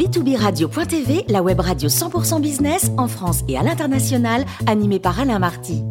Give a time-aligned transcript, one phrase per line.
[0.00, 5.38] B2B Radio.tv, la web radio 100% business en France et à l'international, animée par Alain
[5.38, 5.82] Marty.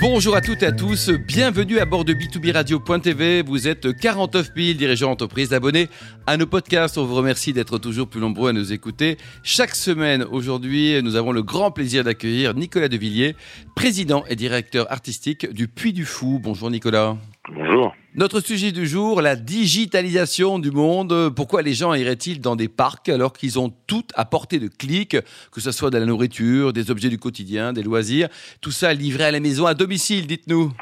[0.00, 3.42] Bonjour à toutes et à tous, bienvenue à bord de B2B Radio.tv.
[3.42, 5.88] Vous êtes 49 000 dirigeants d'entreprise abonnés
[6.28, 6.96] à nos podcasts.
[6.96, 9.16] On vous remercie d'être toujours plus nombreux à nous écouter.
[9.42, 13.34] Chaque semaine, aujourd'hui, nous avons le grand plaisir d'accueillir Nicolas Devilliers,
[13.74, 16.38] président et directeur artistique du Puy du Fou.
[16.40, 17.16] Bonjour Nicolas.
[17.52, 17.92] Bonjour.
[18.14, 21.28] Notre sujet du jour, la digitalisation du monde.
[21.36, 25.18] Pourquoi les gens iraient-ils dans des parcs alors qu'ils ont tout à portée de clic,
[25.52, 28.28] que ce soit de la nourriture, des objets du quotidien, des loisirs,
[28.62, 30.72] tout ça livré à la maison, à domicile, dites-nous?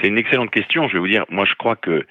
[0.00, 0.86] C'est une excellente question.
[0.88, 2.04] Je vais vous dire, moi je crois que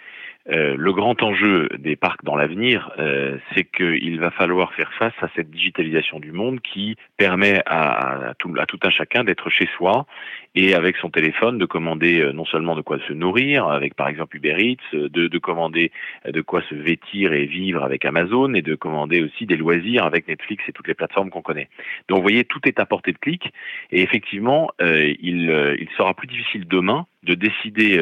[0.47, 5.13] euh, le grand enjeu des parcs dans l'avenir, euh, c'est qu'il va falloir faire face
[5.21, 10.05] à cette digitalisation du monde qui permet à, tout, un chacun d'être chez soi
[10.53, 14.07] et avec son téléphone de commander euh, non seulement de quoi se nourrir, avec par
[14.07, 15.91] exemple Uber Eats, de, de commander
[16.27, 20.27] de quoi se vêtir et vivre avec Amazon et de commander aussi des loisirs avec
[20.27, 21.69] Netflix et toutes les plateformes qu'on connaît.
[22.07, 23.51] Donc vous voyez, tout est à portée de clic
[23.91, 28.01] et effectivement, il sera plus difficile demain de décider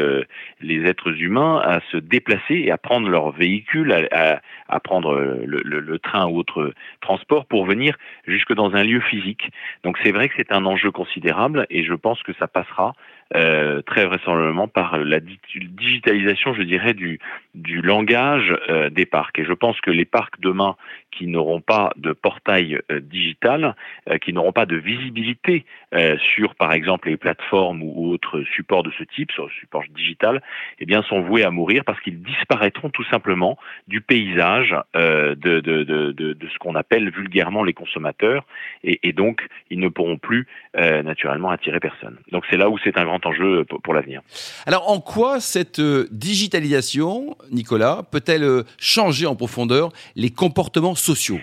[0.61, 5.99] les êtres humains à se déplacer et à prendre leur véhicule, à, prendre le, le,
[5.99, 9.49] train ou autre transport pour venir jusque dans un lieu physique.
[9.83, 12.93] Donc c'est vrai que c'est un enjeu considérable et je pense que ça passera
[13.35, 17.19] euh, très vraisemblablement par la digitalisation, je dirais, du,
[17.55, 19.39] du langage euh, des parcs.
[19.39, 20.75] Et je pense que les parcs demain
[21.09, 23.75] qui n'auront pas de portail euh, digital,
[24.21, 25.65] qui n'auront pas de visibilité
[26.35, 30.41] sur, par exemple, les plateformes ou autres supports de ce type, sur le support digital,
[30.79, 35.83] eh bien, sont voués à mourir parce qu'ils disparaîtront tout simplement du paysage de, de,
[35.83, 38.43] de, de, ce qu'on appelle vulgairement les consommateurs,
[38.83, 42.17] et, et, donc ils ne pourront plus naturellement attirer personne.
[42.31, 44.21] Donc c'est là où c'est un grand enjeu pour, l'avenir.
[44.65, 51.39] Alors en quoi cette euh, digitalisation, Nicolas, peut-elle euh, changer en profondeur les comportements sociaux?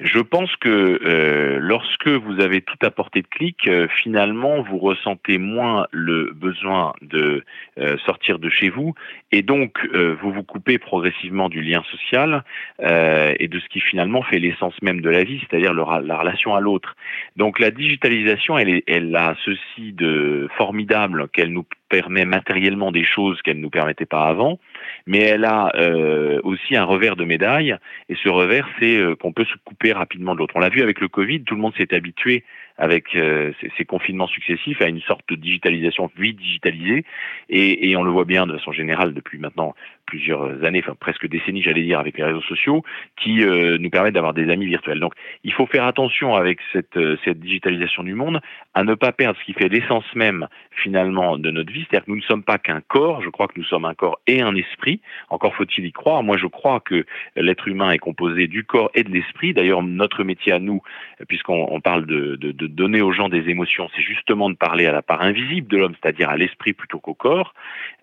[0.00, 4.78] Je pense que euh, lorsque vous avez tout à portée de clic, euh, finalement, vous
[4.78, 7.44] ressentez moins le besoin de
[7.78, 8.94] euh, sortir de chez vous,
[9.32, 9.78] et donc
[10.20, 12.44] vous vous coupez progressivement du lien social
[12.78, 16.60] et de ce qui finalement fait l'essence même de la vie, c'est-à-dire la relation à
[16.60, 16.96] l'autre.
[17.36, 23.04] Donc la digitalisation, elle, est, elle a ceci de formidable qu'elle nous permet matériellement des
[23.04, 24.58] choses qu'elle ne nous permettait pas avant,
[25.06, 27.76] mais elle a euh, aussi un revers de médaille,
[28.08, 30.54] et ce revers, c'est euh, qu'on peut se couper rapidement de l'autre.
[30.56, 32.44] On l'a vu avec le Covid, tout le monde s'est habitué
[32.78, 37.04] avec euh, ces, confinements successifs à une sorte de digitalisation, vie digitalisée,
[37.48, 39.74] et, et, on le voit bien de façon générale depuis maintenant
[40.06, 42.84] plusieurs années, enfin presque décennies, j'allais dire, avec les réseaux sociaux,
[43.16, 45.00] qui euh, nous permettent d'avoir des amis virtuels.
[45.00, 48.40] Donc, il faut faire attention avec cette, euh, cette digitalisation du monde
[48.74, 52.10] à ne pas perdre ce qui fait l'essence même finalement de notre vie, c'est-à-dire que
[52.10, 53.22] nous ne sommes pas qu'un corps.
[53.22, 55.00] Je crois que nous sommes un corps et un esprit.
[55.28, 56.22] Encore faut-il y croire.
[56.22, 57.04] Moi, je crois que
[57.34, 59.54] l'être humain est composé du corps et de l'esprit.
[59.54, 60.82] D'ailleurs, notre métier à nous,
[61.26, 64.92] puisqu'on parle de, de, de donner aux gens des émotions, c'est justement de parler à
[64.92, 67.54] la part invisible de l'homme, c'est-à-dire à, l'esprit plutôt qu'au corps.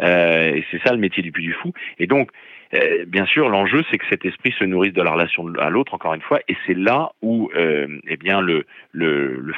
[0.02, 1.74] Euh, et c'est ça le métier du Puy du Fou.
[2.00, 2.32] Et donc,
[2.74, 5.94] euh, bien sûr, l'enjeu, c'est que cet esprit se nourrisse de la relation à l'autre,
[5.94, 8.66] encore une fois, et c'est là où, euh, eh bien, le,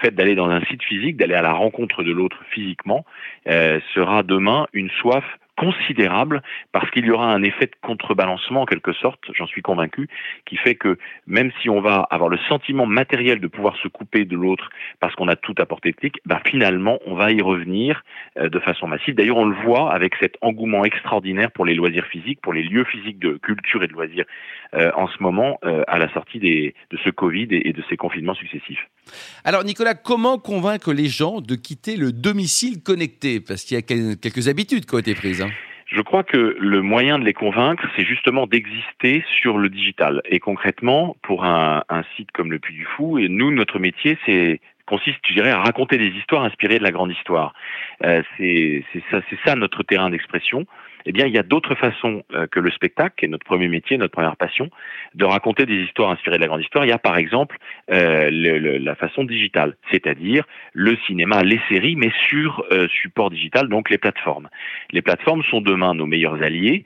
[0.01, 3.05] fait d'aller dans un site physique, d'aller à la rencontre de l'autre physiquement,
[3.45, 5.23] sera demain une soif
[5.57, 10.07] considérable parce qu'il y aura un effet de contrebalancement en quelque sorte, j'en suis convaincu,
[10.45, 14.25] qui fait que même si on va avoir le sentiment matériel de pouvoir se couper
[14.25, 17.41] de l'autre parce qu'on a tout à portée de clic, bah finalement on va y
[17.41, 18.03] revenir
[18.37, 19.15] euh, de façon massive.
[19.15, 22.85] D'ailleurs on le voit avec cet engouement extraordinaire pour les loisirs physiques, pour les lieux
[22.85, 24.25] physiques de culture et de loisirs
[24.73, 27.97] euh, en ce moment euh, à la sortie des, de ce Covid et, de ces
[27.97, 28.89] confinements successifs.
[29.43, 33.39] Alors Nicolas, comment convaincre les gens de quitter le domicile connecté?
[33.39, 35.41] Parce qu'il y a quelques habitudes qui ont été prises.
[35.41, 35.44] Hein.
[35.85, 40.21] Je crois que le moyen de les convaincre, c'est justement d'exister sur le digital.
[40.25, 41.83] Et concrètement, pour un,
[42.15, 45.61] site comme le Puy du Fou, et nous, notre métier, c'est consiste, je dirais, à
[45.61, 47.53] raconter des histoires inspirées de la grande histoire.
[48.03, 50.65] Euh, c'est ça, c'est ça notre terrain d'expression
[51.05, 53.67] eh bien, il y a d'autres façons euh, que le spectacle, qui est notre premier
[53.67, 54.69] métier, notre première passion,
[55.13, 56.85] de raconter des histoires inspirées de la grande histoire.
[56.85, 57.57] Il y a, par exemple,
[57.91, 63.89] euh, la façon digitale, c'est-à-dire le cinéma, les séries, mais sur euh, support digital, donc
[63.89, 64.49] les plateformes.
[64.91, 66.85] Les plateformes sont demain nos meilleurs alliés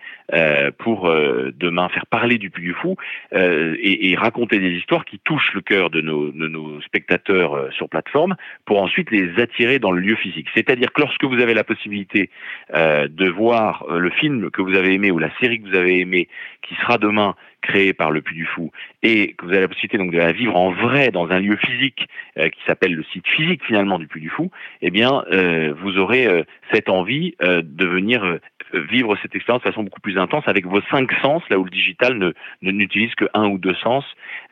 [0.77, 2.95] pour demain faire parler du Puy du Fou
[3.33, 7.89] et, et, raconter des histoires qui touchent le cœur de nos, de nos spectateurs sur
[7.89, 8.35] plateforme
[8.65, 10.47] pour ensuite les attirer dans le lieu physique.
[10.53, 12.29] C'est-à-dire que lorsque vous avez la possibilité
[12.71, 15.99] de voir le le film que vous avez aimé ou la série que vous avez
[15.99, 16.27] aimé,
[16.61, 18.71] qui sera demain créée par le Puy du Fou,
[19.03, 21.57] et que vous avez la possibilité donc de la vivre en vrai dans un lieu
[21.57, 22.07] physique
[22.37, 24.49] euh, qui s'appelle le site physique finalement du Puy du Fou,
[24.81, 28.39] eh bien euh, vous aurez euh, cette envie de venir
[28.73, 31.71] vivre cette expérience de façon beaucoup plus intense avec vos cinq sens, là où le
[31.71, 34.05] digital ne n'utilise que un ou deux sens,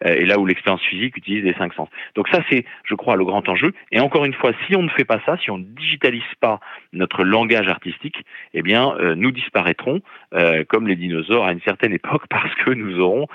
[0.04, 1.90] et là où l'expérience physique utilise les cinq sens.
[2.16, 3.74] Donc ça, c'est, je crois, le grand enjeu.
[3.92, 6.60] Et encore une fois, si on ne fait pas ça, si on ne digitalise pas
[6.94, 8.18] notre langage artistique,
[8.56, 10.02] eh bien, nous disparaîtrons
[10.68, 13.28] comme les dinosaures à une certaine époque parce que nous aurons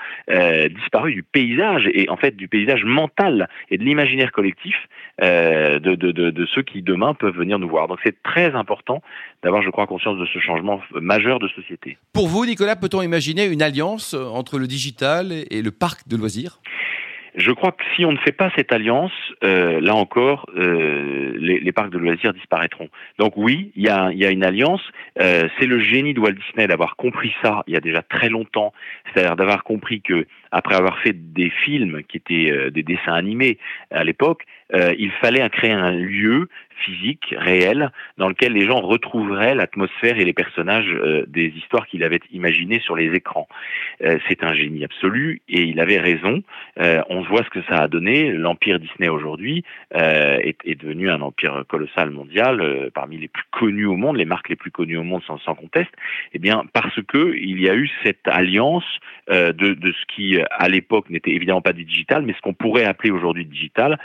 [0.75, 4.75] disparu du paysage et en fait du paysage mental et de l'imaginaire collectif
[5.19, 7.87] de, de, de, de ceux qui demain peuvent venir nous voir.
[7.87, 9.01] Donc c'est très important
[9.43, 11.97] d'avoir, je crois, conscience de ce changement majeur de société.
[12.13, 16.59] Pour vous, Nicolas, peut-on imaginer une alliance entre le digital et le parc de loisirs?
[17.35, 19.11] Je crois que si on ne fait pas cette alliance,
[19.43, 22.89] euh, là encore, euh, les, parcs de loisirs disparaîtront.
[23.17, 24.81] Donc oui, il y a, une alliance.
[25.19, 28.29] Euh, c'est le génie de Walt Disney d'avoir compris ça il y a déjà très
[28.29, 28.73] longtemps.
[29.05, 33.57] C'est-à-dire d'avoir compris que après avoir fait des films qui étaient des dessins animés
[33.89, 39.55] à l'époque, euh, il fallait créer un lieu physique, réel, dans lequel les gens retrouveraient
[39.55, 43.47] l'atmosphère et les personnages euh, des histoires qu'il avait imaginées sur les écrans.
[44.03, 46.41] Euh, c'est un génie absolu et il avait raison.
[46.77, 48.31] On voit ce que ça a donné.
[48.31, 54.17] L'empire Disney aujourd'hui est, devenu un empire colossal mondial, parmi les plus connus au monde,
[54.17, 55.91] les marques les plus connues au monde sans, conteste.
[56.33, 58.85] Eh bien, parce que il y a eu cette alliance
[59.29, 63.11] de, ce qui à l'époque n'était évidemment pas du digital, mais ce qu'on pourrait appeler
[63.11, 63.99] aujourd'hui digital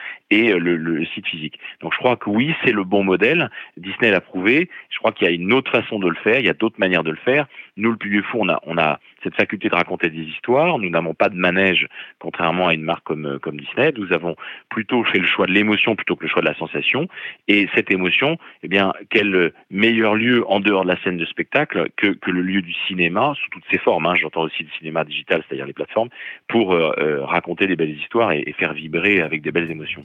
[0.55, 1.59] le, le site physique.
[1.81, 3.50] Donc, je crois que oui, c'est le bon modèle.
[3.77, 4.69] Disney l'a prouvé.
[4.91, 6.39] Je crois qu'il y a une autre façon de le faire.
[6.39, 7.47] Il y a d'autres manières de le faire.
[7.77, 10.79] Nous, le Puy Fou, on a, cette faculté de raconter des histoires.
[10.79, 11.87] Nous n'avons pas de manège,
[12.19, 13.93] contrairement à une marque comme, euh, comme Disney.
[13.97, 14.37] Nous avons
[14.69, 17.09] plutôt fait le choix de l'émotion plutôt que le choix de la sensation.
[17.47, 21.89] Et cette émotion, eh bien, quel meilleur lieu en dehors de la scène de spectacle
[21.97, 24.06] que, le lieu du cinéma, sous toutes ses formes.
[24.06, 24.15] Hein.
[24.17, 26.09] J'entends aussi le cinéma digital, c'est-à-dire les plateformes,
[26.49, 30.05] pour euh, euh, raconter des belles histoires et, faire vibrer avec des belles émotions.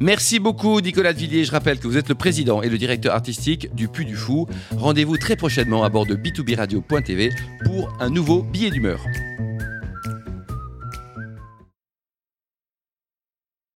[0.00, 1.44] Merci beaucoup, Nicolas de Villiers.
[1.44, 4.46] Je rappelle que vous êtes le président et le directeur artistique du Puy du Fou.
[4.76, 7.30] Rendez-vous très prochainement à bord de b2b radio.tv
[7.64, 9.04] pour un nouveau billet d'humeur.